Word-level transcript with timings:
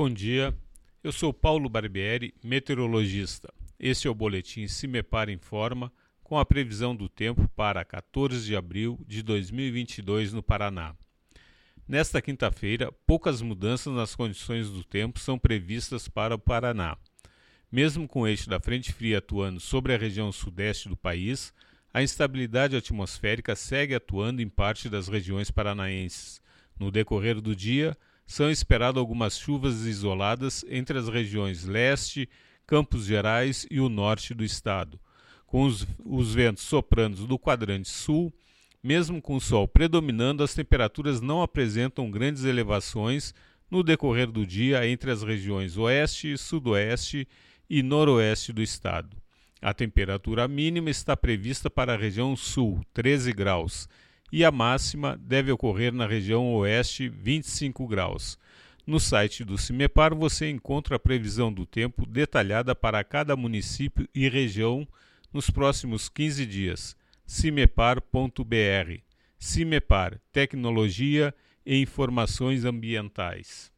Bom 0.00 0.08
dia, 0.08 0.56
eu 1.02 1.10
sou 1.10 1.34
Paulo 1.34 1.68
Barbieri, 1.68 2.32
meteorologista. 2.40 3.52
Este 3.80 4.06
é 4.06 4.10
o 4.10 4.14
boletim 4.14 4.68
Cimepar 4.68 5.28
Informa 5.28 5.92
com 6.22 6.38
a 6.38 6.46
previsão 6.46 6.94
do 6.94 7.08
tempo 7.08 7.48
para 7.56 7.84
14 7.84 8.46
de 8.46 8.54
abril 8.54 8.96
de 9.08 9.24
2022 9.24 10.32
no 10.32 10.40
Paraná. 10.40 10.94
Nesta 11.88 12.22
quinta-feira, 12.22 12.92
poucas 13.08 13.42
mudanças 13.42 13.92
nas 13.92 14.14
condições 14.14 14.70
do 14.70 14.84
tempo 14.84 15.18
são 15.18 15.36
previstas 15.36 16.06
para 16.06 16.36
o 16.36 16.38
Paraná. 16.38 16.96
Mesmo 17.68 18.06
com 18.06 18.20
o 18.20 18.28
eixo 18.28 18.48
da 18.48 18.60
frente 18.60 18.92
fria 18.92 19.18
atuando 19.18 19.58
sobre 19.58 19.92
a 19.92 19.98
região 19.98 20.30
sudeste 20.30 20.88
do 20.88 20.96
país, 20.96 21.52
a 21.92 22.04
instabilidade 22.04 22.76
atmosférica 22.76 23.56
segue 23.56 23.96
atuando 23.96 24.40
em 24.40 24.48
parte 24.48 24.88
das 24.88 25.08
regiões 25.08 25.50
paranaenses. 25.50 26.40
No 26.78 26.92
decorrer 26.92 27.40
do 27.40 27.56
dia, 27.56 27.96
são 28.28 28.50
esperadas 28.50 29.00
algumas 29.00 29.38
chuvas 29.38 29.86
isoladas 29.86 30.62
entre 30.68 30.98
as 30.98 31.08
regiões 31.08 31.64
leste, 31.64 32.28
Campos 32.66 33.06
Gerais 33.06 33.66
e 33.70 33.80
o 33.80 33.88
norte 33.88 34.34
do 34.34 34.44
estado, 34.44 35.00
com 35.46 35.62
os, 35.62 35.86
os 36.04 36.34
ventos 36.34 36.62
soprando 36.62 37.26
do 37.26 37.38
quadrante 37.38 37.88
sul. 37.88 38.30
Mesmo 38.84 39.20
com 39.22 39.36
o 39.36 39.40
sol 39.40 39.66
predominando, 39.66 40.44
as 40.44 40.52
temperaturas 40.52 41.22
não 41.22 41.40
apresentam 41.40 42.10
grandes 42.10 42.44
elevações 42.44 43.34
no 43.70 43.82
decorrer 43.82 44.30
do 44.30 44.46
dia 44.46 44.86
entre 44.86 45.10
as 45.10 45.22
regiões 45.22 45.78
oeste, 45.78 46.36
sudoeste 46.36 47.26
e 47.68 47.82
noroeste 47.82 48.52
do 48.52 48.62
estado. 48.62 49.16
A 49.60 49.72
temperatura 49.72 50.46
mínima 50.46 50.90
está 50.90 51.16
prevista 51.16 51.70
para 51.70 51.94
a 51.94 51.96
região 51.96 52.36
sul, 52.36 52.84
13 52.92 53.32
graus, 53.32 53.88
e 54.30 54.44
a 54.44 54.50
máxima 54.50 55.16
deve 55.16 55.50
ocorrer 55.50 55.92
na 55.92 56.06
região 56.06 56.54
oeste, 56.54 57.08
25 57.08 57.86
graus. 57.86 58.38
No 58.86 58.98
site 58.98 59.44
do 59.44 59.58
CIMEPAR 59.58 60.14
você 60.14 60.48
encontra 60.50 60.96
a 60.96 60.98
previsão 60.98 61.52
do 61.52 61.66
tempo 61.66 62.06
detalhada 62.06 62.74
para 62.74 63.04
cada 63.04 63.36
município 63.36 64.08
e 64.14 64.28
região 64.28 64.86
nos 65.32 65.50
próximos 65.50 66.08
15 66.08 66.46
dias. 66.46 66.96
cimepar.br. 67.26 68.02
CIMEPAR 69.38 70.18
Tecnologia 70.32 71.34
e 71.64 71.80
Informações 71.80 72.64
Ambientais. 72.64 73.70